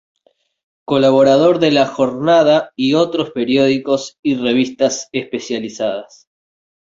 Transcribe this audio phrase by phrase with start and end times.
[0.83, 6.27] Colaborador de La Jornada y otros periódicos y revistas especializadas.